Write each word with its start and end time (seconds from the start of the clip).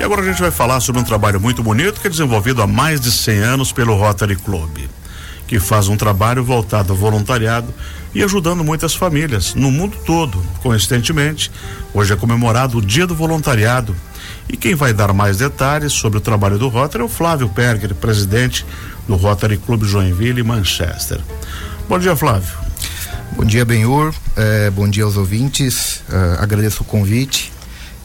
E 0.00 0.02
agora 0.02 0.22
a 0.22 0.24
gente 0.24 0.40
vai 0.40 0.50
falar 0.50 0.80
sobre 0.80 1.02
um 1.02 1.04
trabalho 1.04 1.38
muito 1.38 1.62
bonito 1.62 2.00
que 2.00 2.06
é 2.06 2.10
desenvolvido 2.10 2.62
há 2.62 2.66
mais 2.66 3.02
de 3.02 3.12
100 3.12 3.38
anos 3.40 3.70
pelo 3.70 3.94
Rotary 3.94 4.34
Club, 4.34 4.78
que 5.46 5.60
faz 5.60 5.88
um 5.88 5.96
trabalho 5.96 6.42
voltado 6.42 6.94
ao 6.94 6.98
voluntariado 6.98 7.68
e 8.14 8.22
ajudando 8.22 8.64
muitas 8.64 8.94
famílias 8.94 9.54
no 9.54 9.70
mundo 9.70 9.98
todo. 10.06 10.42
Coincidentemente, 10.62 11.52
hoje 11.92 12.14
é 12.14 12.16
comemorado 12.16 12.78
o 12.78 12.80
Dia 12.80 13.06
do 13.06 13.14
Voluntariado. 13.14 13.94
E 14.48 14.56
quem 14.56 14.74
vai 14.74 14.94
dar 14.94 15.12
mais 15.12 15.36
detalhes 15.36 15.92
sobre 15.92 16.16
o 16.16 16.20
trabalho 16.22 16.58
do 16.58 16.68
Rotary 16.68 17.02
é 17.02 17.04
o 17.04 17.08
Flávio 17.08 17.50
Perger, 17.50 17.94
presidente 17.94 18.64
do 19.06 19.16
Rotary 19.16 19.58
Club 19.58 19.84
Joinville 19.84 20.40
e 20.40 20.42
Manchester. 20.42 21.20
Bom 21.86 21.98
dia, 21.98 22.16
Flávio. 22.16 22.56
Bom 23.36 23.44
dia, 23.44 23.66
Benhur. 23.66 24.14
É, 24.34 24.70
bom 24.70 24.88
dia 24.88 25.04
aos 25.04 25.18
ouvintes. 25.18 26.02
É, 26.10 26.42
agradeço 26.42 26.84
o 26.84 26.86
convite. 26.86 27.52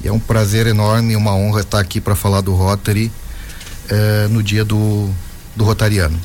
É 0.08 0.12
um 0.12 0.20
prazer 0.20 0.68
enorme 0.68 1.14
e 1.14 1.16
uma 1.16 1.36
honra 1.36 1.62
estar 1.62 1.80
aqui 1.80 2.00
para 2.00 2.16
falar 2.16 2.42
do 2.42 2.54
Rotary 2.54 3.12
é, 3.90 4.28
no 4.30 4.44
dia 4.44 4.64
do, 4.64 5.10
do 5.56 5.64
Rotariano. 5.64 6.20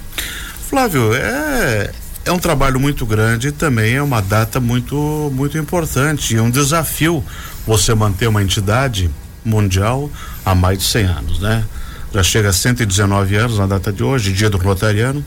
Flávio, 0.68 1.14
é, 1.14 1.90
é 2.24 2.32
um 2.32 2.38
trabalho 2.38 2.78
muito 2.78 3.04
grande 3.06 3.48
e 3.48 3.52
também 3.52 3.94
é 3.94 4.02
uma 4.02 4.20
data 4.20 4.60
muito, 4.60 5.32
muito 5.34 5.56
importante. 5.58 6.36
É 6.36 6.42
um 6.42 6.50
desafio 6.50 7.24
você 7.66 7.94
manter 7.94 8.28
uma 8.28 8.42
entidade 8.42 9.10
mundial 9.44 10.10
há 10.44 10.54
mais 10.54 10.78
de 10.78 10.84
100 10.84 11.04
anos, 11.06 11.40
né? 11.40 11.64
Já 12.12 12.22
chega 12.22 12.48
a 12.50 12.52
119 12.52 13.36
anos 13.36 13.58
na 13.58 13.66
data 13.66 13.92
de 13.92 14.02
hoje, 14.02 14.32
dia 14.32 14.50
do 14.50 14.58
Rotariano. 14.58 15.24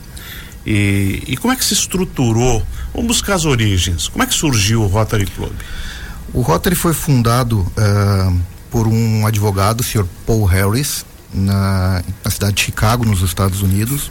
E, 0.66 1.22
e 1.26 1.36
como 1.36 1.52
é 1.52 1.56
que 1.56 1.64
se 1.64 1.74
estruturou? 1.74 2.62
Vamos 2.92 3.08
buscar 3.08 3.34
as 3.34 3.44
origens. 3.44 4.08
Como 4.08 4.22
é 4.22 4.26
que 4.26 4.34
surgiu 4.34 4.82
o 4.82 4.86
Rotary 4.86 5.26
Club? 5.26 5.52
O 6.32 6.40
Rotary 6.40 6.74
foi 6.74 6.92
fundado 6.92 7.60
uh, 7.60 8.40
por 8.74 8.88
um 8.88 9.24
advogado, 9.24 9.82
o 9.82 9.84
Sr. 9.84 10.04
Paul 10.26 10.44
Harris, 10.46 11.06
na, 11.32 12.02
na, 12.24 12.30
cidade 12.30 12.54
de 12.54 12.62
Chicago, 12.62 13.04
nos 13.04 13.22
Estados 13.22 13.62
Unidos. 13.62 14.10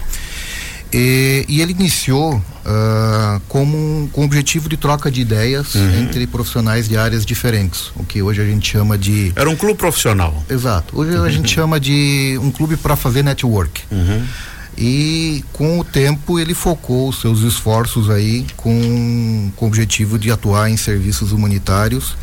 E, 0.93 1.43
e 1.49 1.61
ele 1.61 1.73
iniciou 1.73 2.35
uh, 2.35 3.41
como 3.49 4.07
com 4.13 4.21
o 4.21 4.23
objetivo 4.23 4.69
de 4.69 4.77
troca 4.77 5.11
de 5.11 5.19
ideias 5.19 5.75
uhum. 5.75 6.03
entre 6.03 6.25
profissionais 6.27 6.87
de 6.87 6.95
áreas 6.95 7.25
diferentes, 7.25 7.91
o 7.97 8.05
que 8.05 8.21
hoje 8.21 8.41
a 8.41 8.45
gente 8.45 8.71
chama 8.71 8.97
de. 8.97 9.33
Era 9.35 9.49
um 9.49 9.55
clube 9.57 9.77
profissional. 9.77 10.41
Exato. 10.49 10.97
Hoje 10.97 11.17
uhum. 11.17 11.25
a 11.25 11.29
gente 11.29 11.51
chama 11.53 11.77
de 11.77 12.39
um 12.41 12.49
clube 12.49 12.77
para 12.77 12.95
fazer 12.95 13.21
network. 13.21 13.81
Uhum. 13.91 14.25
E 14.77 15.43
com 15.51 15.77
o 15.77 15.83
tempo 15.83 16.39
ele 16.39 16.53
focou 16.53 17.09
os 17.09 17.19
seus 17.19 17.41
esforços 17.41 18.09
aí 18.09 18.45
com, 18.55 19.51
com 19.57 19.65
o 19.65 19.67
objetivo 19.67 20.17
de 20.17 20.31
atuar 20.31 20.69
em 20.69 20.77
serviços 20.77 21.33
humanitários 21.33 22.15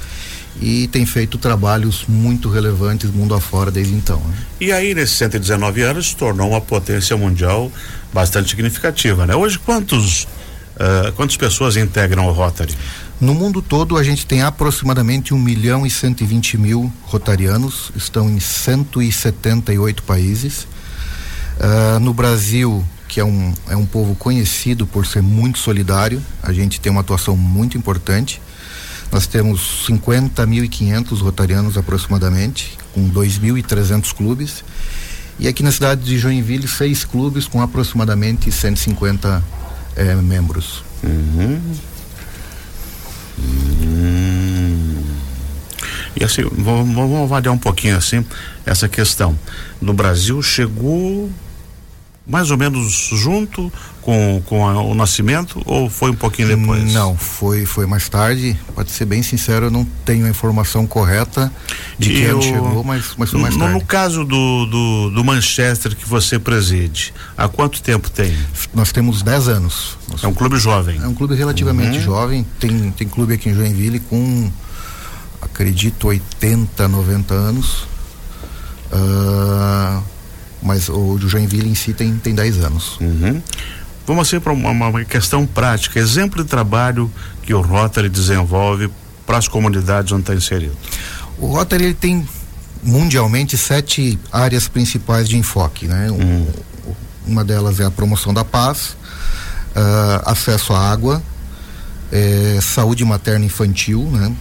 e 0.61 0.89
tem 0.89 1.07
feito 1.07 1.39
trabalhos 1.39 2.05
muito 2.09 2.49
relevantes 2.49 3.11
mundo 3.11 3.35
afora 3.35 3.71
desde 3.71 3.95
então. 3.95 4.21
Né? 4.21 4.35
E 4.61 4.73
aí, 4.73 4.95
nesses 4.95 5.17
119 5.17 5.83
anos, 5.83 6.09
se 6.09 6.17
tornou 6.17 6.51
uma 6.51 6.61
potência 6.61 7.17
mundial 7.17 7.71
bastante 8.13 8.51
significativa, 8.51 9.27
né? 9.27 9.35
Hoje, 9.35 9.59
quantos, 9.59 10.25
uh, 10.25 11.13
quantas 11.15 11.37
pessoas 11.37 11.77
integram 11.77 12.27
o 12.27 12.33
Rotary? 12.33 12.75
No 13.21 13.35
mundo 13.35 13.61
todo, 13.61 13.99
a 13.99 14.03
gente 14.03 14.27
tem 14.27 14.43
aproximadamente 14.43 15.35
1 15.35 15.39
milhão 15.39 15.87
e 15.87 15.91
120 15.91 16.57
mil 16.57 16.93
rotarianos, 17.03 17.93
estão 17.95 18.31
em 18.31 18.41
178 18.41 20.03
países. 20.03 20.67
Uh, 21.59 22.01
no 22.01 22.15
Brasil, 22.15 22.83
que 23.07 23.21
é 23.21 23.25
um, 23.25 23.53
é 23.69 23.77
um 23.77 23.85
povo 23.85 24.15
conhecido 24.15 24.87
por 24.87 25.05
ser 25.05 25.21
muito 25.21 25.59
solidário, 25.59 26.23
a 26.43 26.53
gente 26.53 26.81
tem 26.81 26.91
uma 26.91 27.03
atuação 27.03 27.37
muito 27.37 27.77
importante. 27.77 28.41
Nós 29.13 29.27
temos 29.27 29.87
50.500 29.89 31.21
rotarianos 31.21 31.77
aproximadamente, 31.77 32.79
com 32.95 33.11
2.300 33.11 34.15
clubes. 34.15 34.65
E 35.39 35.49
aqui 35.49 35.63
na 35.63 35.73
cidade 35.73 36.03
de 36.03 36.19
Joinville, 36.19 36.69
seis 36.69 37.05
clubes 37.05 37.49
com 37.49 37.61
aproximadamente 37.61 38.53
150 38.53 39.43
eh, 39.97 40.15
membros. 40.17 40.85
Uhum. 41.03 41.61
Hum. 43.39 45.03
E 46.15 46.25
assim, 46.25 46.43
vamos, 46.43 46.95
vamos 46.95 47.23
avaliar 47.23 47.55
um 47.55 47.59
pouquinho 47.59 47.97
assim 47.97 48.25
essa 48.67 48.89
questão. 48.89 49.39
No 49.81 49.95
Brasil 49.95 50.43
chegou 50.43 51.31
mais 52.27 52.51
ou 52.51 52.59
menos 52.59 53.11
junto 53.13 53.73
com, 54.03 54.43
com 54.47 54.67
a, 54.67 54.81
o 54.83 54.95
nascimento 54.95 55.61
ou 55.67 55.91
foi 55.91 56.11
um 56.11 56.15
pouquinho 56.15 56.49
depois? 56.49 56.93
Não, 56.93 57.17
foi 57.17 57.67
foi 57.67 57.87
mais 57.87 58.09
tarde. 58.09 58.59
Pode 58.75 58.91
ser 58.91 59.05
bem 59.05 59.23
sincero, 59.23 59.67
eu 59.67 59.71
não 59.71 59.85
tenho 60.05 60.27
a 60.27 60.29
informação 60.29 60.87
correta 60.87 61.53
de 61.99 62.11
que 62.11 62.25
ano 62.25 62.43
chegou, 62.43 62.85
mas, 62.85 63.13
mas 63.17 63.31
foi 63.31 63.41
mais 63.41 63.55
no, 63.55 63.61
tarde. 63.61 63.75
No 63.75 63.85
caso 63.85 64.25
do, 64.25 64.67
do, 64.67 65.11
do, 65.11 65.25
Manchester 65.25 65.95
que 65.95 66.09
você 66.09 66.39
preside, 66.39 67.13
há 67.37 67.49
quanto 67.49 67.83
tempo 67.83 68.11
tem? 68.11 68.37
Nós 68.75 68.93
temos 68.93 69.23
10 69.23 69.49
anos. 69.49 69.99
é 70.23 70.27
um 70.27 70.35
clube 70.35 70.59
jovem? 70.59 71.01
É 71.03 71.07
um 71.07 71.15
clube 71.15 71.35
relativamente 71.35 71.99
uhum. 71.99 72.05
jovem. 72.05 72.47
Tem, 72.59 72.91
tem 72.91 73.09
clube 73.09 73.35
aqui 73.35 73.51
em 73.51 73.55
Joinville 73.55 74.01
com, 74.01 74.51
acredito, 75.43 76.09
80, 76.09 76.89
90 76.89 77.35
anos. 77.35 77.87
Uh, 78.93 80.03
mas 80.63 80.89
o 80.89 81.19
Joinville 81.19 81.69
em 81.69 81.75
si 81.75 81.93
tem, 81.93 82.17
tem 82.17 82.35
10 82.35 82.65
anos. 82.65 82.99
Uhum. 83.01 83.41
Vamos 84.11 84.27
assim 84.27 84.41
para 84.41 84.53
uma, 84.53 84.89
uma, 84.89 85.05
questão 85.05 85.47
prática, 85.47 86.01
exemplo 86.01 86.43
de 86.43 86.51
trabalho 86.51 87.09
que 87.45 87.55
o 87.55 87.61
Rotary 87.61 88.09
desenvolve 88.09 88.91
para 89.25 89.39
as 89.39 89.47
comunidades 89.47 90.11
onde 90.11 90.23
está 90.23 90.35
inserido. 90.35 90.77
O 91.39 91.47
Rotary 91.47 91.85
ele 91.85 91.95
tem 91.95 92.29
mundialmente 92.83 93.57
sete 93.57 94.19
áreas 94.33 94.67
principais 94.67 95.29
de 95.29 95.37
enfoque, 95.37 95.87
né? 95.87 96.11
Uhum. 96.11 96.49
uma 97.25 97.45
delas 97.45 97.79
é 97.79 97.85
a 97.85 97.91
promoção 97.91 98.35
da 98.35 98.45
paz, 98.45 98.97
uh, 99.77 100.29
acesso 100.29 100.73
à 100.73 100.91
água, 100.91 101.23
eh, 102.11 102.59
saúde 102.61 103.05
materna 103.05 103.45
infantil, 103.45 104.11
né? 104.11 104.35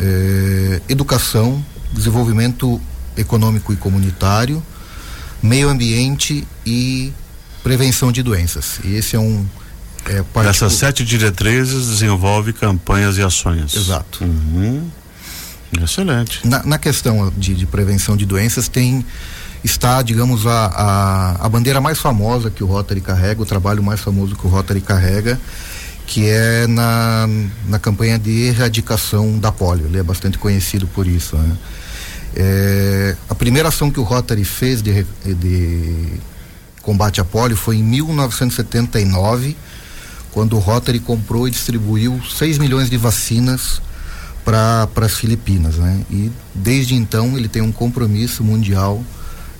Eh, 0.00 0.82
educação, 0.86 1.64
desenvolvimento 1.94 2.78
econômico 3.16 3.72
e 3.72 3.76
comunitário, 3.76 4.62
meio 5.42 5.70
ambiente 5.70 6.46
e 6.66 7.10
prevenção 7.68 8.10
de 8.10 8.22
doenças. 8.22 8.80
E 8.82 8.94
esse 8.94 9.14
é 9.14 9.18
um 9.18 9.44
é, 10.06 10.22
parte 10.22 10.48
Essas 10.48 10.72
sete 10.72 11.04
diretrizes 11.04 11.86
desenvolve 11.86 12.54
campanhas 12.54 13.18
e 13.18 13.22
ações. 13.22 13.76
Exato. 13.76 14.24
Uhum. 14.24 14.88
Excelente. 15.82 16.48
Na, 16.48 16.62
na 16.64 16.78
questão 16.78 17.30
de, 17.36 17.54
de, 17.54 17.66
prevenção 17.66 18.16
de 18.16 18.24
doenças 18.24 18.68
tem 18.68 19.04
está, 19.62 20.00
digamos, 20.00 20.46
a, 20.46 20.66
a, 20.66 21.46
a, 21.46 21.48
bandeira 21.48 21.78
mais 21.78 21.98
famosa 21.98 22.48
que 22.48 22.64
o 22.64 22.66
Rotary 22.66 23.02
carrega, 23.02 23.42
o 23.42 23.44
trabalho 23.44 23.82
mais 23.82 24.00
famoso 24.00 24.34
que 24.34 24.46
o 24.46 24.48
Rotary 24.48 24.80
carrega, 24.80 25.38
que 26.06 26.26
é 26.26 26.66
na, 26.66 27.28
na 27.66 27.78
campanha 27.78 28.18
de 28.18 28.44
erradicação 28.44 29.38
da 29.38 29.52
polio. 29.52 29.86
Ele 29.86 29.98
é 29.98 30.02
bastante 30.02 30.38
conhecido 30.38 30.86
por 30.86 31.06
isso. 31.06 31.36
Né? 31.36 31.56
É, 32.34 33.16
a 33.28 33.34
primeira 33.34 33.68
ação 33.68 33.90
que 33.90 34.00
o 34.00 34.04
Rotary 34.04 34.44
fez 34.44 34.80
de, 34.80 35.04
de 35.26 36.18
combate 36.88 37.20
à 37.20 37.24
polio 37.24 37.54
foi 37.54 37.76
em 37.76 37.82
1979, 37.82 39.54
quando 40.32 40.56
o 40.56 40.58
Rotary 40.58 40.98
comprou 40.98 41.46
e 41.46 41.50
distribuiu 41.50 42.18
6 42.30 42.56
milhões 42.56 42.88
de 42.88 42.96
vacinas 42.96 43.82
para 44.42 44.88
as 44.96 45.18
Filipinas, 45.18 45.76
né? 45.76 46.00
E 46.10 46.32
desde 46.54 46.94
então 46.94 47.36
ele 47.36 47.46
tem 47.46 47.60
um 47.60 47.70
compromisso 47.70 48.42
mundial 48.42 49.04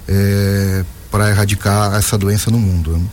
é, 0.09 0.83
para 1.11 1.29
erradicar 1.29 1.95
essa 1.97 2.17
doença 2.17 2.51
no 2.51 2.59
mundo. 2.59 2.97
Né? 2.97 3.05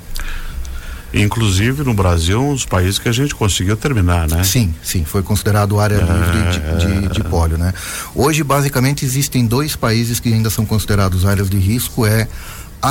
Inclusive 1.14 1.84
no 1.84 1.94
Brasil, 1.94 2.42
um 2.42 2.54
dos 2.54 2.66
países 2.66 2.98
que 2.98 3.10
a 3.10 3.12
gente 3.12 3.36
conseguiu 3.36 3.76
terminar, 3.76 4.30
né? 4.30 4.46
Sim, 4.46 4.74
sim, 4.82 5.04
foi 5.04 5.24
considerado 5.24 5.78
área 5.78 5.96
é, 5.96 6.00
livre 6.00 6.78
de, 6.78 7.08
de, 7.08 7.14
de 7.16 7.24
pólio, 7.26 7.58
né? 7.58 7.74
Hoje, 8.14 8.46
basicamente, 8.46 9.04
existem 9.04 9.46
dois 9.46 9.76
países 9.76 10.22
que 10.22 10.34
ainda 10.34 10.50
são 10.50 10.66
considerados 10.66 11.26
áreas 11.26 11.50
de 11.50 11.58
risco, 11.58 12.06
é 12.06 12.30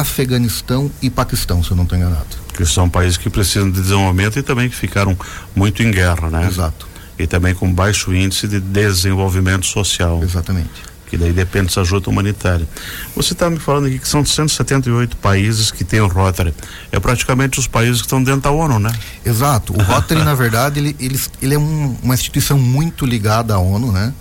Afeganistão 0.00 0.90
e 1.00 1.10
Paquistão, 1.10 1.62
se 1.62 1.70
eu 1.70 1.76
não 1.76 1.84
estou 1.84 1.98
enganado. 1.98 2.26
Que 2.54 2.64
são 2.64 2.88
países 2.88 3.16
que 3.16 3.30
precisam 3.30 3.70
de 3.70 3.80
desenvolvimento 3.80 4.38
e 4.38 4.42
também 4.42 4.68
que 4.68 4.76
ficaram 4.76 5.16
muito 5.54 5.82
em 5.82 5.90
guerra, 5.90 6.30
né? 6.30 6.46
Exato. 6.46 6.86
E 7.18 7.26
também 7.26 7.54
com 7.54 7.72
baixo 7.72 8.12
índice 8.14 8.48
de 8.48 8.60
desenvolvimento 8.60 9.66
social. 9.66 10.20
Exatamente 10.22 10.94
que 11.14 11.18
daí 11.18 11.32
depende 11.32 11.66
dessa 11.66 11.80
ajuda 11.82 12.10
humanitária. 12.10 12.66
Você 13.14 13.34
está 13.34 13.48
me 13.48 13.58
falando 13.58 13.86
aqui 13.86 13.98
que 14.00 14.08
são 14.08 14.24
178 14.24 15.16
países 15.18 15.70
que 15.70 15.84
têm 15.84 16.00
o 16.00 16.08
Rotary. 16.08 16.52
É 16.90 16.98
praticamente 16.98 17.60
os 17.60 17.68
países 17.68 18.00
que 18.00 18.06
estão 18.06 18.22
dentro 18.22 18.42
da 18.42 18.50
ONU, 18.50 18.80
né? 18.80 18.92
Exato. 19.24 19.72
O 19.72 19.82
Rotary, 19.82 20.24
na 20.24 20.34
verdade, 20.34 20.80
ele, 20.80 20.96
ele, 20.98 21.20
ele 21.40 21.54
é 21.54 21.58
um, 21.58 21.96
uma 22.02 22.14
instituição 22.14 22.58
muito 22.58 23.06
ligada 23.06 23.54
à 23.54 23.58
ONU, 23.58 23.92
né? 23.92 24.12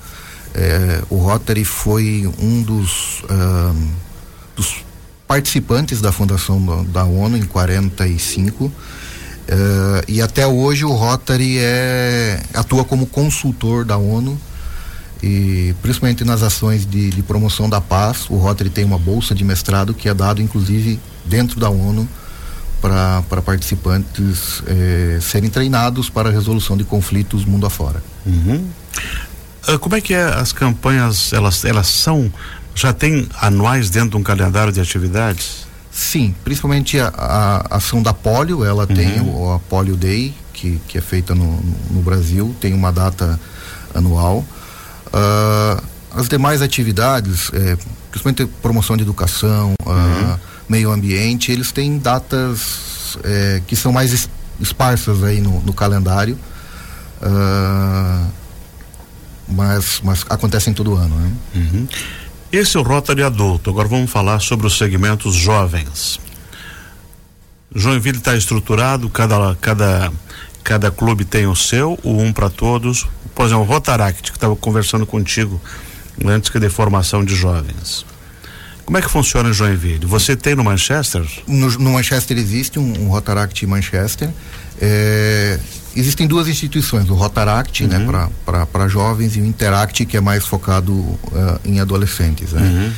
É, 0.53 1.01
o 1.09 1.17
Rotary 1.17 1.65
foi 1.65 2.31
um 2.37 2.61
dos, 2.61 3.23
uh, 3.23 3.87
dos 4.55 4.83
participantes 5.33 5.99
da 5.99 6.11
fundação 6.11 6.85
da 6.89 7.03
ONU 7.05 7.35
em 7.35 7.41
45. 7.41 8.65
Uh, 8.65 8.71
e 10.07 10.21
até 10.21 10.45
hoje 10.45 10.85
o 10.85 10.93
Rotary 10.93 11.57
é, 11.57 12.39
atua 12.53 12.85
como 12.85 13.07
consultor 13.07 13.83
da 13.83 13.97
ONU 13.97 14.39
e 15.23 15.73
principalmente 15.81 16.23
nas 16.23 16.43
ações 16.43 16.85
de, 16.85 17.09
de 17.09 17.23
promoção 17.23 17.67
da 17.67 17.81
paz. 17.81 18.29
O 18.29 18.35
Rotary 18.35 18.69
tem 18.69 18.85
uma 18.85 18.99
bolsa 18.99 19.33
de 19.33 19.43
mestrado 19.43 19.91
que 19.91 20.07
é 20.07 20.13
dado 20.13 20.39
inclusive 20.39 20.99
dentro 21.25 21.59
da 21.59 21.67
ONU 21.67 22.07
para 22.79 23.41
participantes 23.41 24.61
eh, 24.67 25.17
serem 25.19 25.49
treinados 25.49 26.09
para 26.09 26.29
a 26.29 26.31
resolução 26.31 26.77
de 26.77 26.83
conflitos 26.83 27.43
mundo 27.43 27.65
afora. 27.65 28.03
Uhum. 28.25 28.67
Uh, 29.67 29.79
como 29.79 29.95
é 29.95 30.01
que 30.01 30.13
é 30.13 30.25
as 30.25 30.51
campanhas? 30.51 31.31
Elas, 31.31 31.63
elas 31.63 31.87
são 31.87 32.29
já 32.75 32.93
tem 32.93 33.27
anuais 33.39 33.89
dentro 33.89 34.11
de 34.11 34.17
um 34.17 34.23
calendário 34.23 34.71
de 34.71 34.79
atividades? 34.81 35.67
Sim, 35.91 36.33
principalmente 36.43 36.99
a, 36.99 37.07
a 37.07 37.77
ação 37.77 38.01
da 38.01 38.13
polio, 38.13 38.65
ela 38.65 38.87
uhum. 38.89 38.95
tem 38.95 39.21
o, 39.21 39.53
a 39.53 39.59
Polio 39.59 39.95
Day, 39.95 40.33
que, 40.51 40.81
que 40.87 40.97
é 40.97 41.01
feita 41.01 41.35
no, 41.35 41.61
no 41.91 42.01
Brasil, 42.01 42.55
tem 42.59 42.73
uma 42.73 42.91
data 42.91 43.39
anual. 43.93 44.43
Uh, 45.07 45.83
as 46.15 46.27
demais 46.27 46.61
atividades, 46.61 47.51
é, 47.53 47.77
principalmente 48.09 48.45
promoção 48.61 48.97
de 48.97 49.03
educação, 49.03 49.73
uh, 49.85 49.89
uhum. 49.89 50.37
meio 50.67 50.91
ambiente, 50.91 51.51
eles 51.51 51.71
têm 51.71 51.97
datas 51.99 53.17
é, 53.23 53.61
que 53.67 53.75
são 53.75 53.91
mais 53.91 54.27
esparsas 54.59 55.23
aí 55.23 55.41
no, 55.41 55.61
no 55.61 55.73
calendário. 55.73 56.37
Uh, 57.21 58.27
mas, 59.47 60.01
mas 60.03 60.25
acontecem 60.29 60.73
todo 60.73 60.95
ano. 60.95 61.15
Né? 61.15 61.31
Uhum. 61.55 61.87
Esse 62.53 62.77
é 62.77 62.79
o 62.79 62.83
Rotary 62.83 63.23
adulto. 63.23 63.71
Agora 63.71 63.87
vamos 63.87 64.11
falar 64.11 64.39
sobre 64.39 64.67
os 64.67 64.77
segmentos 64.77 65.33
jovens. 65.33 66.19
Joinville 67.73 68.19
está 68.19 68.35
estruturado, 68.37 69.09
cada, 69.09 69.55
cada, 69.55 70.13
cada 70.63 70.91
clube 70.91 71.25
tem 71.25 71.47
o 71.47 71.55
seu, 71.55 71.97
o 72.03 72.21
um 72.21 72.31
para 72.31 72.51
todos. 72.51 73.07
Por 73.33 73.47
exemplo, 73.47 73.63
o 73.63 73.65
Rotaract, 73.65 74.31
que 74.31 74.37
estava 74.37 74.55
conversando 74.55 75.03
contigo 75.03 75.59
antes 76.23 76.51
que 76.51 76.59
de 76.59 76.69
formação 76.69 77.25
de 77.25 77.33
jovens. 77.33 78.05
Como 78.85 78.99
é 78.99 79.01
que 79.01 79.09
funciona 79.09 79.49
em 79.49 79.53
Joinville? 79.53 80.05
Você 80.05 80.35
tem 80.35 80.53
no 80.53 80.63
Manchester? 80.63 81.25
No, 81.47 81.71
no 81.71 81.93
Manchester 81.93 82.37
existe 82.37 82.77
um, 82.77 83.05
um 83.05 83.07
Rotaract 83.07 83.65
Manchester. 83.65 84.29
É, 84.79 85.59
existem 85.95 86.27
duas 86.27 86.47
instituições, 86.47 87.09
o 87.09 87.13
Rotaract, 87.13 87.85
né, 87.85 87.97
uhum. 87.97 88.11
né, 88.11 88.29
para 88.71 88.87
jovens, 88.87 89.35
e 89.35 89.41
o 89.41 89.45
Interact, 89.45 90.05
que 90.05 90.17
é 90.17 90.21
mais 90.21 90.45
focado 90.45 90.93
uh, 90.93 91.59
em 91.63 91.79
adolescentes. 91.79 92.51
Né? 92.53 92.61
Uhum. 92.61 92.93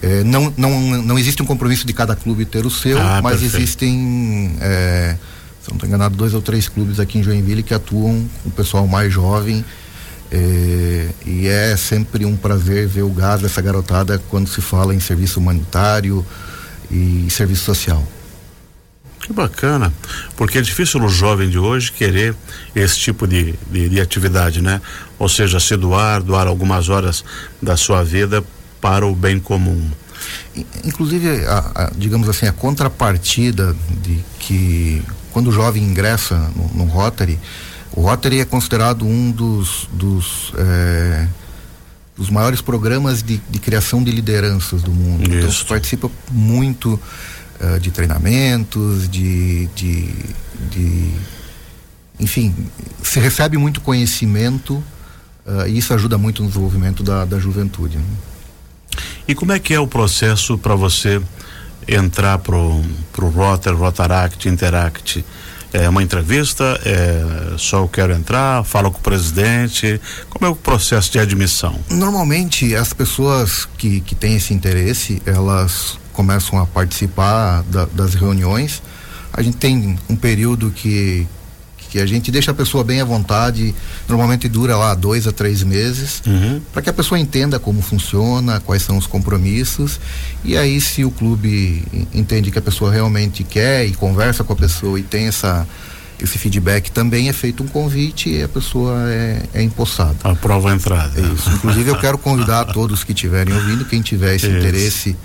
É, 0.00 0.24
não, 0.24 0.52
não, 0.56 1.02
não 1.02 1.18
existe 1.18 1.42
um 1.42 1.46
compromisso 1.46 1.86
de 1.86 1.92
cada 1.92 2.14
clube 2.14 2.44
ter 2.44 2.64
o 2.64 2.70
seu, 2.70 2.98
ah, 2.98 3.20
mas 3.22 3.40
perfeito. 3.40 3.56
existem, 3.56 4.56
é, 4.60 5.16
se 5.60 5.68
não 5.68 5.76
estou 5.76 5.88
enganado, 5.88 6.16
dois 6.16 6.34
ou 6.34 6.42
três 6.42 6.68
clubes 6.68 7.00
aqui 7.00 7.18
em 7.18 7.22
Joinville 7.22 7.62
que 7.62 7.74
atuam 7.74 8.24
com 8.42 8.48
o 8.48 8.52
pessoal 8.52 8.86
mais 8.86 9.12
jovem. 9.12 9.64
É, 10.30 11.08
e 11.24 11.46
é 11.46 11.74
sempre 11.76 12.26
um 12.26 12.36
prazer 12.36 12.86
ver 12.86 13.02
o 13.02 13.08
gás 13.08 13.40
dessa 13.40 13.62
garotada 13.62 14.22
quando 14.28 14.46
se 14.46 14.60
fala 14.60 14.94
em 14.94 15.00
serviço 15.00 15.40
humanitário 15.40 16.24
e 16.90 17.26
serviço 17.30 17.64
social. 17.64 18.06
Que 19.28 19.32
bacana, 19.34 19.92
porque 20.38 20.56
é 20.56 20.62
difícil 20.62 21.02
o 21.04 21.08
jovem 21.10 21.50
de 21.50 21.58
hoje 21.58 21.92
querer 21.92 22.34
esse 22.74 22.98
tipo 22.98 23.26
de, 23.26 23.54
de, 23.70 23.90
de, 23.90 24.00
atividade, 24.00 24.62
né? 24.62 24.80
Ou 25.18 25.28
seja, 25.28 25.60
se 25.60 25.76
doar, 25.76 26.22
doar 26.22 26.46
algumas 26.46 26.88
horas 26.88 27.22
da 27.60 27.76
sua 27.76 28.02
vida 28.02 28.42
para 28.80 29.06
o 29.06 29.14
bem 29.14 29.38
comum. 29.38 29.86
Inclusive, 30.82 31.44
a, 31.44 31.58
a, 31.74 31.90
digamos 31.94 32.26
assim, 32.26 32.46
a 32.46 32.52
contrapartida 32.52 33.76
de 34.02 34.24
que 34.38 35.02
quando 35.30 35.48
o 35.48 35.52
jovem 35.52 35.82
ingressa 35.82 36.50
no, 36.56 36.84
no 36.84 36.84
Rotary, 36.84 37.38
o 37.92 38.00
Rotary 38.00 38.40
é 38.40 38.46
considerado 38.46 39.04
um 39.04 39.30
dos, 39.30 39.90
dos, 39.92 40.54
é, 40.56 41.28
dos 42.16 42.30
maiores 42.30 42.62
programas 42.62 43.22
de, 43.22 43.42
de, 43.50 43.58
criação 43.58 44.02
de 44.02 44.10
lideranças 44.10 44.82
do 44.82 44.90
mundo. 44.90 45.24
Então, 45.24 45.50
Isso. 45.50 45.64
Então, 45.64 45.68
participa 45.68 46.10
muito 46.32 46.98
uh, 47.60 47.80
de 47.80 47.90
treinamentos, 47.90 49.08
de, 49.08 49.66
de, 49.68 50.12
de, 50.70 51.14
enfim, 52.18 52.54
se 53.02 53.20
recebe 53.20 53.56
muito 53.56 53.80
conhecimento 53.80 54.82
uh, 55.46 55.66
e 55.66 55.78
isso 55.78 55.92
ajuda 55.94 56.18
muito 56.18 56.42
no 56.42 56.48
desenvolvimento 56.48 57.02
da, 57.02 57.24
da 57.24 57.38
juventude. 57.38 57.98
Né? 57.98 58.04
E 59.26 59.34
como 59.34 59.52
é 59.52 59.58
que 59.58 59.74
é 59.74 59.80
o 59.80 59.86
processo 59.86 60.56
para 60.56 60.74
você 60.74 61.20
entrar 61.86 62.38
pro 62.38 62.82
pro 63.12 63.28
Rotter, 63.28 63.76
Rotaract, 63.76 64.48
Interact? 64.48 65.24
É 65.70 65.86
uma 65.86 66.02
entrevista? 66.02 66.80
É 66.82 67.54
só 67.58 67.80
eu 67.80 67.88
quero 67.88 68.14
entrar? 68.14 68.64
Fala 68.64 68.90
com 68.90 68.98
o 68.98 69.02
presidente? 69.02 70.00
Como 70.30 70.46
é 70.46 70.48
o 70.48 70.56
processo 70.56 71.12
de 71.12 71.18
admissão? 71.18 71.78
Normalmente 71.90 72.74
as 72.74 72.94
pessoas 72.94 73.68
que, 73.76 74.00
que 74.00 74.14
têm 74.14 74.36
esse 74.36 74.54
interesse, 74.54 75.20
elas 75.26 75.98
começam 76.18 76.58
a 76.58 76.66
participar 76.66 77.62
da, 77.70 77.84
das 77.84 78.14
reuniões. 78.14 78.82
A 79.32 79.40
gente 79.40 79.56
tem 79.56 79.96
um 80.10 80.16
período 80.16 80.68
que, 80.72 81.24
que 81.90 82.00
a 82.00 82.06
gente 82.06 82.32
deixa 82.32 82.50
a 82.50 82.54
pessoa 82.54 82.82
bem 82.82 83.00
à 83.00 83.04
vontade, 83.04 83.72
normalmente 84.08 84.48
dura 84.48 84.76
lá 84.76 84.96
dois 84.96 85.28
a 85.28 85.32
três 85.32 85.62
meses, 85.62 86.20
uhum. 86.26 86.60
para 86.72 86.82
que 86.82 86.90
a 86.90 86.92
pessoa 86.92 87.20
entenda 87.20 87.60
como 87.60 87.80
funciona, 87.80 88.58
quais 88.58 88.82
são 88.82 88.98
os 88.98 89.06
compromissos, 89.06 90.00
e 90.42 90.56
aí 90.56 90.80
se 90.80 91.04
o 91.04 91.10
clube 91.12 91.84
entende 92.12 92.50
que 92.50 92.58
a 92.58 92.62
pessoa 92.62 92.90
realmente 92.90 93.44
quer 93.44 93.86
e 93.86 93.92
conversa 93.92 94.42
com 94.42 94.52
a 94.52 94.56
pessoa 94.56 94.98
e 94.98 95.04
tem 95.04 95.28
essa 95.28 95.68
esse 96.20 96.36
feedback 96.36 96.90
também 96.90 97.28
é 97.28 97.32
feito 97.32 97.62
um 97.62 97.68
convite 97.68 98.28
e 98.28 98.42
a 98.42 98.48
pessoa 98.48 99.08
é, 99.08 99.40
é 99.54 99.62
empossada. 99.62 100.16
A 100.24 100.34
entrada. 100.74 101.20
É 101.20 101.32
isso. 101.32 101.48
Inclusive 101.50 101.88
eu 101.88 101.96
quero 101.96 102.18
convidar 102.18 102.64
todos 102.74 103.04
que 103.04 103.12
estiverem 103.12 103.54
ouvindo, 103.54 103.84
quem 103.84 104.02
tiver 104.02 104.34
esse 104.34 104.48
isso. 104.48 104.56
interesse 104.56 105.16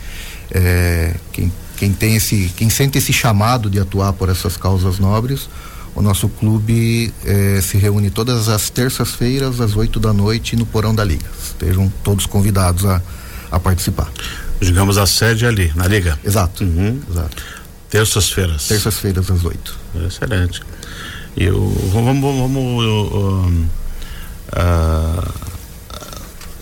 é, 0.52 1.16
quem, 1.32 1.52
quem 1.78 1.92
tem 1.92 2.16
esse, 2.16 2.52
quem 2.56 2.70
sente 2.70 2.98
esse 2.98 3.12
chamado 3.12 3.70
de 3.70 3.80
atuar 3.80 4.14
por 4.14 4.30
essas 4.30 4.58
causas 4.58 5.00
nobres, 5.00 5.50
o 5.96 6.02
nosso 6.02 6.28
clube 6.28 7.14
é, 7.24 7.62
se 7.62 7.78
reúne 7.78 8.10
todas 8.10 8.50
as 8.50 8.70
terças-feiras 8.70 9.62
às 9.62 9.76
8 9.76 10.00
da 10.00 10.12
noite 10.12 10.56
no 10.56 10.66
porão 10.66 10.94
da 10.94 11.04
liga. 11.04 11.26
Estejam 11.42 11.92
todos 12.04 12.26
convidados 12.26 12.86
a, 12.86 13.02
a 13.52 13.60
participar. 13.60 14.12
Digamos 14.60 14.98
a 14.98 15.06
sede 15.06 15.46
ali 15.46 15.72
na 15.76 15.88
liga. 15.88 16.18
Exato. 16.24 16.64
Uhum. 16.64 17.00
Exato. 17.10 17.44
Terças-feiras. 17.90 18.68
Terças-feiras 18.68 19.30
às 19.30 19.46
8. 19.46 19.80
Excelente. 20.08 20.62
E 21.38 21.48
o, 21.50 21.70
vamos, 21.92 22.22
vamos 22.22 22.84
uh, 22.84 23.68
uh, 24.50 25.53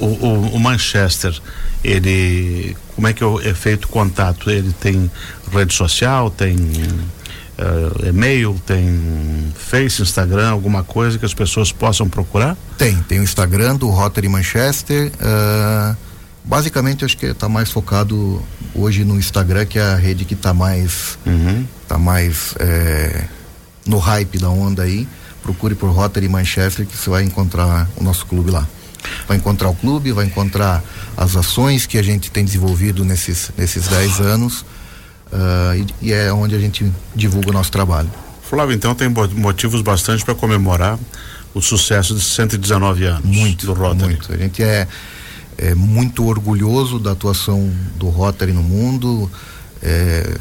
o, 0.01 0.05
o, 0.05 0.55
o 0.55 0.59
Manchester 0.59 1.39
ele 1.83 2.75
como 2.95 3.07
é 3.07 3.13
que 3.13 3.23
é 3.23 3.53
feito 3.53 3.85
o 3.85 3.87
contato? 3.87 4.49
Ele 4.49 4.71
tem 4.73 5.09
rede 5.51 5.73
social, 5.73 6.29
tem 6.29 6.55
uh, 6.55 8.05
e-mail, 8.07 8.61
tem 8.65 9.51
Face, 9.55 10.01
Instagram, 10.01 10.49
alguma 10.49 10.83
coisa 10.83 11.17
que 11.17 11.25
as 11.25 11.33
pessoas 11.33 11.71
possam 11.71 12.07
procurar? 12.07 12.55
Tem, 12.77 12.95
tem 13.03 13.19
o 13.19 13.23
Instagram 13.23 13.75
do 13.75 13.89
Rotary 13.89 14.29
Manchester. 14.29 15.11
Uh, 15.15 15.95
basicamente 16.43 17.03
acho 17.03 17.17
que 17.17 17.25
está 17.25 17.49
mais 17.49 17.71
focado 17.71 18.43
hoje 18.75 19.03
no 19.03 19.17
Instagram, 19.17 19.65
que 19.65 19.79
é 19.79 19.83
a 19.83 19.95
rede 19.95 20.25
que 20.25 20.35
está 20.35 20.53
mais, 20.53 21.17
uhum. 21.25 21.65
tá 21.87 21.97
mais 21.97 22.53
é, 22.59 23.25
no 23.85 23.97
hype 23.97 24.37
da 24.37 24.49
onda 24.49 24.83
aí. 24.83 25.07
Procure 25.41 25.73
por 25.73 25.89
Rotary 25.89 26.29
Manchester 26.29 26.85
que 26.85 26.95
você 26.95 27.09
vai 27.09 27.23
encontrar 27.23 27.89
o 27.95 28.03
nosso 28.03 28.27
clube 28.27 28.51
lá 28.51 28.67
vai 29.27 29.37
encontrar 29.37 29.69
o 29.69 29.75
clube, 29.75 30.11
vai 30.11 30.25
encontrar 30.25 30.83
as 31.17 31.35
ações 31.35 31.85
que 31.85 31.97
a 31.97 32.03
gente 32.03 32.31
tem 32.31 32.43
desenvolvido 32.43 33.03
nesses 33.03 33.51
nesses 33.57 33.87
10 33.87 34.21
anos 34.21 34.61
uh, 35.31 35.75
e, 36.01 36.09
e, 36.09 36.13
é 36.13 36.31
onde 36.31 36.55
a 36.55 36.59
gente 36.59 36.91
divulga 37.15 37.49
o 37.49 37.53
nosso 37.53 37.71
trabalho. 37.71 38.09
Flávio, 38.41 38.75
então 38.75 38.93
tem 38.93 39.07
motivos 39.09 39.81
bastante 39.81 40.25
para 40.25 40.35
comemorar 40.35 40.99
o 41.53 41.61
sucesso 41.61 42.15
de 42.15 42.21
119 42.21 43.05
anos 43.05 43.25
muito, 43.25 43.65
do 43.65 43.73
Rotary. 43.73 44.13
Muito. 44.13 44.33
A 44.33 44.37
gente 44.37 44.63
é, 44.63 44.87
é 45.57 45.75
muito 45.75 46.25
orgulhoso 46.25 46.99
da 46.99 47.11
atuação 47.11 47.71
do 47.97 48.09
Rotary 48.09 48.53
no 48.53 48.63
mundo. 48.63 49.29
É, 49.81 50.37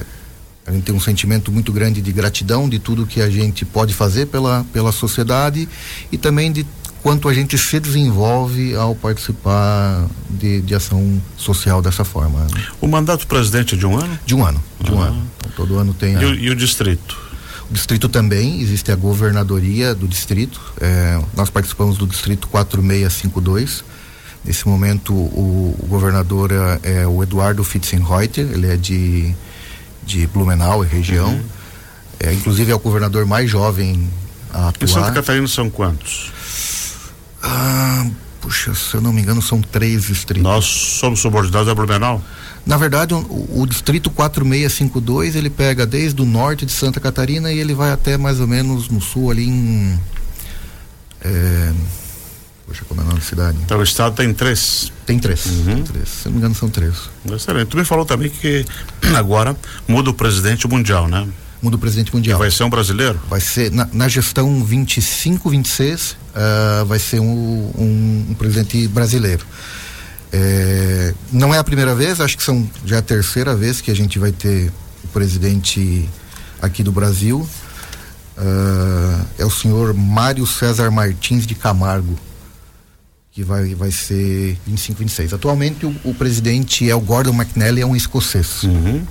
a 0.66 0.72
gente 0.72 0.84
tem 0.84 0.94
um 0.94 1.00
sentimento 1.00 1.50
muito 1.50 1.72
grande 1.72 2.00
de 2.00 2.12
gratidão 2.12 2.68
de 2.68 2.78
tudo 2.78 3.06
que 3.06 3.20
a 3.20 3.28
gente 3.28 3.64
pode 3.64 3.92
fazer 3.92 4.26
pela, 4.26 4.64
pela 4.72 4.92
sociedade 4.92 5.68
e 6.12 6.18
também 6.18 6.52
de 6.52 6.64
quanto 7.02 7.28
a 7.28 7.34
gente 7.34 7.56
se 7.56 7.80
desenvolve 7.80 8.74
ao 8.74 8.94
participar 8.94 10.06
de, 10.28 10.60
de 10.60 10.74
ação 10.74 11.20
social 11.36 11.80
dessa 11.80 12.04
forma. 12.04 12.40
Né? 12.40 12.66
O 12.80 12.86
mandato 12.86 13.20
do 13.20 13.26
presidente 13.26 13.74
é 13.74 13.78
de 13.78 13.86
um 13.86 13.98
ano? 13.98 14.18
De 14.24 14.34
um 14.34 14.44
ano, 14.44 14.62
de 14.80 14.92
um 14.92 15.02
ah. 15.02 15.06
ano. 15.06 15.26
Então, 15.38 15.50
todo 15.56 15.78
ano 15.78 15.94
tem. 15.94 16.16
A... 16.16 16.22
E, 16.22 16.24
o, 16.24 16.34
e, 16.34 16.50
o, 16.50 16.56
distrito? 16.56 17.18
O 17.70 17.72
distrito 17.72 18.08
também, 18.08 18.60
existe 18.60 18.92
a 18.92 18.96
governadoria 18.96 19.94
do 19.94 20.06
distrito. 20.06 20.60
É, 20.80 21.20
nós 21.36 21.48
participamos 21.50 21.96
do 21.96 22.06
distrito 22.06 22.48
4652. 22.48 23.84
Nesse 24.44 24.66
momento, 24.66 25.12
o, 25.12 25.76
o 25.78 25.86
governador 25.86 26.50
é, 26.52 27.00
é 27.00 27.06
o 27.06 27.22
Eduardo 27.22 27.62
Fitzenreuter, 27.62 28.46
ele 28.50 28.66
é 28.66 28.76
de, 28.76 29.34
de 30.04 30.26
Blumenau, 30.26 30.80
região. 30.80 31.28
Uhum. 31.28 31.42
É, 32.18 32.32
inclusive 32.32 32.70
é 32.70 32.74
o 32.74 32.78
governador 32.78 33.24
mais 33.24 33.50
jovem 33.50 34.08
a 34.52 34.68
atuar. 34.68 34.88
Em 34.88 34.92
Santa 34.92 35.12
Catarina 35.12 35.46
são 35.46 35.70
quantos? 35.70 36.32
Ah, 37.52 38.06
puxa, 38.40 38.72
se 38.74 38.94
eu 38.94 39.00
não 39.00 39.12
me 39.12 39.20
engano, 39.20 39.42
são 39.42 39.60
três 39.60 40.04
distritos. 40.04 40.42
Nós 40.42 40.64
somos 40.64 41.18
subordinados 41.18 41.68
a 41.68 41.74
Blumenau? 41.74 42.22
Na 42.64 42.76
verdade, 42.76 43.12
o, 43.12 43.60
o, 43.60 43.66
distrito 43.66 44.08
4652 44.08 45.34
ele 45.34 45.50
pega 45.50 45.84
desde 45.84 46.22
o 46.22 46.24
norte 46.24 46.64
de 46.64 46.70
Santa 46.70 47.00
Catarina 47.00 47.52
e 47.52 47.58
ele 47.58 47.74
vai 47.74 47.90
até 47.90 48.16
mais 48.16 48.38
ou 48.38 48.46
menos 48.46 48.88
no 48.88 49.00
sul 49.00 49.32
ali 49.32 49.48
em. 49.48 49.98
É, 51.22 51.72
poxa, 52.68 52.84
como 52.86 53.00
é 53.00 53.04
o 53.04 53.06
nome 53.08 53.18
da 53.18 53.26
cidade? 53.26 53.58
Então 53.64 53.80
o 53.80 53.82
estado 53.82 54.14
tem 54.14 54.32
três. 54.32 54.92
Tem 55.04 55.18
três. 55.18 55.46
Uhum. 55.46 55.64
Tem 55.64 55.82
três. 55.82 56.08
Se 56.08 56.26
não 56.26 56.32
me 56.32 56.38
engano, 56.38 56.54
são 56.54 56.68
três. 56.68 56.94
Excelente. 57.32 57.66
Tu 57.66 57.76
me 57.76 57.84
falou 57.84 58.04
também 58.04 58.30
que 58.30 58.64
agora 59.16 59.56
muda 59.88 60.10
o 60.10 60.14
presidente 60.14 60.68
mundial, 60.68 61.08
né? 61.08 61.26
Muda 61.62 61.76
o 61.76 61.78
presidente 61.78 62.14
mundial. 62.14 62.38
E 62.38 62.40
vai 62.40 62.50
ser 62.50 62.64
um 62.64 62.70
brasileiro? 62.70 63.20
Vai 63.28 63.40
ser, 63.40 63.70
na, 63.70 63.86
na 63.92 64.08
gestão 64.08 64.64
25, 64.64 65.50
26, 65.50 66.12
uh, 66.12 66.86
vai 66.86 66.98
ser 66.98 67.20
um, 67.20 67.70
um, 67.76 68.26
um 68.30 68.34
presidente 68.34 68.88
brasileiro. 68.88 69.44
É, 70.32 71.12
não 71.32 71.52
é 71.52 71.58
a 71.58 71.64
primeira 71.64 71.94
vez, 71.94 72.20
acho 72.20 72.36
que 72.36 72.42
são 72.42 72.68
já 72.84 72.98
a 72.98 73.02
terceira 73.02 73.54
vez 73.54 73.80
que 73.80 73.90
a 73.90 73.94
gente 73.94 74.18
vai 74.18 74.30
ter 74.30 74.72
o 75.02 75.08
presidente 75.08 76.08
aqui 76.62 76.82
do 76.82 76.92
Brasil. 76.92 77.46
Uh, 78.38 79.26
é 79.38 79.44
o 79.44 79.50
senhor 79.50 79.92
Mário 79.92 80.46
César 80.46 80.90
Martins 80.90 81.46
de 81.46 81.54
Camargo, 81.54 82.18
que 83.32 83.42
vai, 83.42 83.74
vai 83.74 83.90
ser 83.90 84.56
25, 84.66 84.98
26. 85.00 85.34
Atualmente 85.34 85.84
o, 85.84 85.94
o 86.04 86.14
presidente 86.14 86.88
é 86.88 86.94
o 86.94 87.00
Gordon 87.00 87.34
McNally, 87.34 87.82
é 87.82 87.86
um 87.86 87.94
escocês. 87.94 88.62
Uhum. 88.62 89.04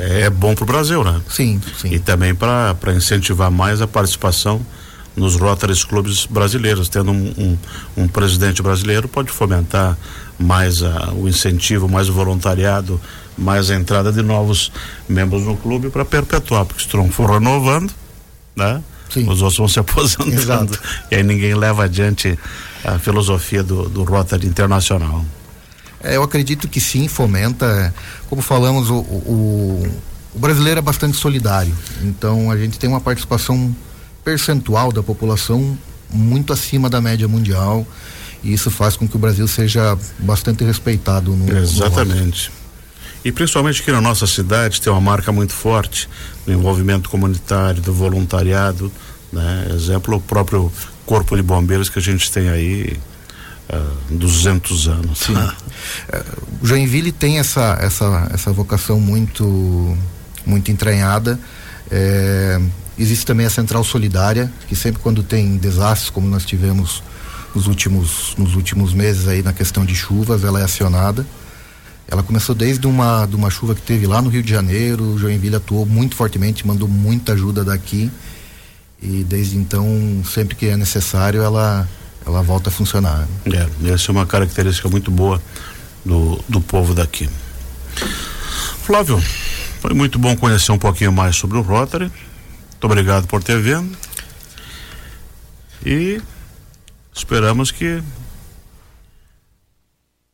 É 0.00 0.30
bom 0.30 0.54
para 0.54 0.64
o 0.64 0.66
Brasil, 0.66 1.04
né? 1.04 1.20
Sim, 1.28 1.60
sim. 1.76 1.92
E 1.92 1.98
também 1.98 2.34
para 2.34 2.74
incentivar 2.96 3.50
mais 3.50 3.82
a 3.82 3.86
participação 3.86 4.64
nos 5.18 5.36
Rotary 5.36 5.74
Clubes 5.84 6.26
brasileiros. 6.26 6.88
Tendo 6.88 7.10
um, 7.10 7.34
um, 7.36 7.58
um, 8.04 8.08
presidente 8.08 8.62
brasileiro, 8.62 9.08
pode 9.08 9.30
fomentar 9.30 9.98
mais 10.38 10.82
a, 10.82 11.12
o 11.12 11.28
incentivo, 11.28 11.88
mais 11.88 12.08
o 12.08 12.12
voluntariado, 12.12 13.00
mais 13.36 13.70
a 13.70 13.74
entrada 13.74 14.12
de 14.12 14.22
novos 14.22 14.72
membros 15.08 15.42
no 15.42 15.56
clube 15.56 15.90
para 15.90 16.04
perpetuar, 16.04 16.64
porque 16.64 16.82
se 16.88 16.96
não 16.96 17.10
for 17.10 17.30
renovando, 17.30 17.92
né? 18.56 18.82
Sim. 19.10 19.28
Os 19.28 19.42
outros 19.42 19.58
vão 19.58 19.68
se 19.68 19.78
aposentando. 19.80 20.32
Exato. 20.32 20.78
E 21.10 21.16
aí 21.16 21.22
ninguém 21.22 21.54
leva 21.54 21.84
adiante 21.84 22.38
a 22.84 22.98
filosofia 22.98 23.62
do, 23.62 23.88
do 23.88 24.04
Rotary 24.04 24.46
Internacional. 24.46 25.24
É, 26.02 26.16
eu 26.16 26.22
acredito 26.22 26.68
que 26.68 26.80
sim, 26.80 27.08
fomenta. 27.08 27.94
Como 28.28 28.40
falamos, 28.40 28.90
o, 28.90 28.98
o, 28.98 29.96
o 30.34 30.38
brasileiro 30.38 30.78
é 30.78 30.82
bastante 30.82 31.16
solidário. 31.16 31.74
Então 32.02 32.50
a 32.50 32.56
gente 32.56 32.78
tem 32.78 32.88
uma 32.88 33.00
participação 33.00 33.74
percentual 34.24 34.92
da 34.92 35.02
população 35.02 35.76
muito 36.10 36.52
acima 36.52 36.88
da 36.88 37.00
média 37.00 37.26
mundial 37.28 37.86
e 38.42 38.52
isso 38.52 38.70
faz 38.70 38.96
com 38.96 39.06
que 39.06 39.16
o 39.16 39.18
Brasil 39.18 39.46
seja 39.48 39.98
bastante 40.18 40.64
respeitado 40.64 41.32
no 41.32 41.56
Exatamente. 41.56 42.50
No 42.50 42.58
e 43.24 43.32
principalmente 43.32 43.82
aqui 43.82 43.90
na 43.90 44.00
nossa 44.00 44.26
cidade 44.26 44.80
tem 44.80 44.92
uma 44.92 45.00
marca 45.00 45.32
muito 45.32 45.52
forte 45.52 46.08
do 46.46 46.52
envolvimento 46.52 47.10
comunitário, 47.10 47.82
do 47.82 47.92
voluntariado, 47.92 48.92
né? 49.32 49.66
Exemplo 49.74 50.16
o 50.16 50.20
próprio 50.20 50.72
Corpo 51.04 51.36
de 51.36 51.42
Bombeiros 51.42 51.88
que 51.88 51.98
a 51.98 52.02
gente 52.02 52.30
tem 52.30 52.48
aí 52.48 52.96
uh, 53.70 54.14
200 54.14 54.88
anos. 54.88 55.18
Sim. 55.18 55.34
Uh, 55.34 55.54
Joinville 56.62 57.12
tem 57.12 57.38
essa 57.38 57.78
essa 57.80 58.30
essa 58.32 58.52
vocação 58.52 59.00
muito 59.00 59.96
muito 60.46 60.70
entranhada. 60.70 61.38
É, 61.90 62.60
Existe 62.98 63.24
também 63.24 63.46
a 63.46 63.50
Central 63.50 63.84
Solidária, 63.84 64.52
que 64.66 64.74
sempre 64.74 65.00
quando 65.00 65.22
tem 65.22 65.56
desastres, 65.56 66.10
como 66.10 66.26
nós 66.26 66.44
tivemos 66.44 67.00
nos 67.54 67.68
últimos, 67.68 68.34
nos 68.36 68.56
últimos 68.56 68.92
meses 68.92 69.28
aí 69.28 69.40
na 69.40 69.52
questão 69.52 69.84
de 69.84 69.94
chuvas, 69.94 70.42
ela 70.42 70.60
é 70.60 70.64
acionada. 70.64 71.24
Ela 72.08 72.24
começou 72.24 72.56
desde 72.56 72.88
uma, 72.88 73.24
de 73.24 73.36
uma 73.36 73.50
chuva 73.50 73.76
que 73.76 73.82
teve 73.82 74.04
lá 74.04 74.20
no 74.20 74.28
Rio 74.28 74.42
de 74.42 74.50
Janeiro, 74.50 75.16
Joinville 75.16 75.54
atuou 75.54 75.86
muito 75.86 76.16
fortemente, 76.16 76.66
mandou 76.66 76.88
muita 76.88 77.34
ajuda 77.34 77.64
daqui. 77.64 78.10
E 79.00 79.22
desde 79.22 79.56
então, 79.56 79.86
sempre 80.24 80.56
que 80.56 80.66
é 80.66 80.76
necessário, 80.76 81.40
ela, 81.40 81.88
ela 82.28 82.42
volta 82.42 82.68
a 82.68 82.72
funcionar. 82.72 83.26
É, 83.46 83.92
essa 83.92 84.10
é 84.10 84.12
uma 84.12 84.26
característica 84.26 84.88
muito 84.88 85.10
boa 85.10 85.40
do, 86.04 86.38
do 86.48 86.60
povo 86.60 86.94
daqui. 86.94 87.28
Flávio, 88.82 89.18
foi 89.80 89.94
muito 89.94 90.18
bom 90.18 90.36
conhecer 90.36 90.70
um 90.70 90.78
pouquinho 90.78 91.10
mais 91.10 91.36
sobre 91.36 91.56
o 91.56 91.62
Rotary. 91.62 92.04
Muito 92.04 92.84
obrigado 92.84 93.26
por 93.26 93.42
ter 93.42 93.60
vindo. 93.60 93.96
E 95.84 96.20
esperamos 97.14 97.70
que 97.70 98.02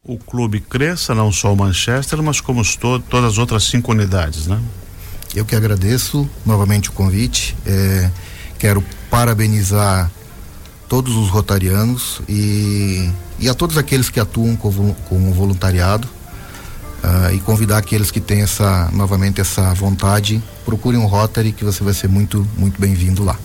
o 0.03 0.19
clube 0.19 0.61
cresça, 0.61 1.15
não 1.15 1.31
só 1.31 1.53
o 1.53 1.57
Manchester, 1.57 2.23
mas 2.23 2.41
como 2.41 2.63
to 2.63 2.99
todas 3.09 3.33
as 3.33 3.39
outras 3.39 3.65
cinco 3.65 3.93
unidades, 3.93 4.47
né? 4.47 4.61
Eu 5.35 5.45
que 5.45 5.55
agradeço 5.55 6.29
novamente 6.45 6.91
o 6.91 6.93
convite. 6.93 7.57
É, 7.65 8.11
quero 8.59 8.85
parabenizar 9.09 10.11
todos 10.89 11.17
os 11.17 11.29
rotarianos 11.29 12.21
e, 12.29 13.11
e 13.39 13.49
a 13.49 13.55
todos 13.55 13.79
aqueles 13.79 14.11
que 14.11 14.21
atuam 14.21 14.57
com, 14.57 14.95
com 14.95 15.31
o 15.31 15.33
voluntariado 15.33 16.09
uh, 17.03 17.35
e 17.35 17.41
convidar 17.41 17.79
aqueles 17.79 18.11
que 18.11 18.21
têm 18.21 18.43
essa 18.43 18.91
novamente 18.93 19.41
essa 19.41 19.73
vontade, 19.75 20.43
procurem 20.65 21.01
um 21.01 21.07
Rotary 21.07 21.53
que 21.53 21.65
você 21.65 21.83
vai 21.83 21.95
ser 21.95 22.09
muito 22.09 22.47
muito 22.57 22.81
bem-vindo 22.81 23.25
lá. 23.25 23.39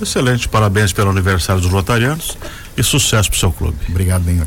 Excelente, 0.00 0.48
parabéns 0.48 0.92
pelo 0.92 1.10
aniversário 1.10 1.60
dos 1.60 1.70
Rotarianos 1.70 2.36
e 2.76 2.82
sucesso 2.82 3.30
para 3.30 3.36
o 3.36 3.40
seu 3.40 3.52
clube. 3.52 3.78
Obrigado, 3.88 4.22
Benhor. 4.22 4.46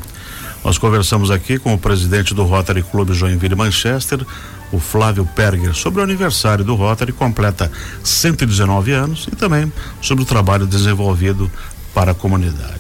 Nós 0.64 0.78
conversamos 0.78 1.32
aqui 1.32 1.58
com 1.58 1.74
o 1.74 1.78
presidente 1.78 2.34
do 2.34 2.44
Rotary 2.44 2.84
Clube 2.84 3.14
Joinville 3.14 3.56
Manchester, 3.56 4.26
o 4.72 4.80
Flávio 4.80 5.26
Perger, 5.26 5.74
sobre 5.74 6.02
o 6.02 6.04
aniversário 6.04 6.64
do 6.64 6.76
Rotary, 6.76 7.14
completa 7.14 7.72
119 8.04 8.92
anos, 8.92 9.28
e 9.32 9.36
também 9.36 9.72
sobre 10.02 10.24
o 10.24 10.28
trabalho 10.28 10.68
desenvolvido 10.68 11.50
para 11.94 12.12
a 12.12 12.16
comunidade. 12.16 12.70